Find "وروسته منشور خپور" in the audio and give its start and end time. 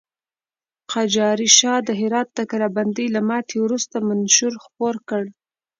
3.61-4.95